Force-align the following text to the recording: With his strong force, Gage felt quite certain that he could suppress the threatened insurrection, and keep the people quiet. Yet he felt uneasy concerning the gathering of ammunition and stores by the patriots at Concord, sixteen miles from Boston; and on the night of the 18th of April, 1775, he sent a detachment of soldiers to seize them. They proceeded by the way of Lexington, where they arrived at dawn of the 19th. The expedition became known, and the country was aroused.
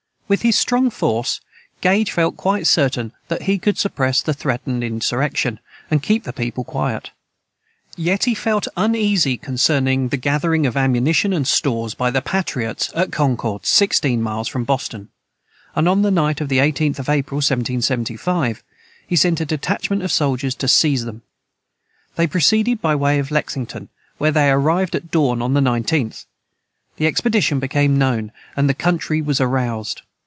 With 0.31 0.43
his 0.43 0.57
strong 0.57 0.89
force, 0.89 1.41
Gage 1.81 2.09
felt 2.09 2.37
quite 2.37 2.65
certain 2.65 3.11
that 3.27 3.41
he 3.41 3.57
could 3.57 3.77
suppress 3.77 4.21
the 4.21 4.33
threatened 4.33 4.81
insurrection, 4.81 5.59
and 5.89 6.01
keep 6.01 6.23
the 6.23 6.31
people 6.31 6.63
quiet. 6.63 7.09
Yet 7.97 8.23
he 8.23 8.33
felt 8.33 8.65
uneasy 8.77 9.35
concerning 9.37 10.07
the 10.07 10.15
gathering 10.15 10.65
of 10.65 10.77
ammunition 10.77 11.33
and 11.33 11.45
stores 11.45 11.93
by 11.93 12.11
the 12.11 12.21
patriots 12.21 12.91
at 12.95 13.11
Concord, 13.11 13.65
sixteen 13.65 14.21
miles 14.21 14.47
from 14.47 14.63
Boston; 14.63 15.09
and 15.75 15.89
on 15.89 16.01
the 16.01 16.09
night 16.09 16.39
of 16.39 16.47
the 16.47 16.59
18th 16.59 16.97
of 16.99 17.09
April, 17.09 17.39
1775, 17.39 18.63
he 19.05 19.17
sent 19.17 19.41
a 19.41 19.45
detachment 19.45 20.01
of 20.01 20.13
soldiers 20.13 20.55
to 20.55 20.69
seize 20.69 21.03
them. 21.03 21.23
They 22.15 22.25
proceeded 22.25 22.79
by 22.81 22.93
the 22.93 22.99
way 22.99 23.19
of 23.19 23.31
Lexington, 23.31 23.89
where 24.17 24.31
they 24.31 24.49
arrived 24.49 24.95
at 24.95 25.11
dawn 25.11 25.41
of 25.41 25.53
the 25.53 25.59
19th. 25.59 26.23
The 26.95 27.07
expedition 27.07 27.59
became 27.59 27.97
known, 27.99 28.31
and 28.55 28.69
the 28.69 28.73
country 28.73 29.21
was 29.21 29.41
aroused. 29.41 30.03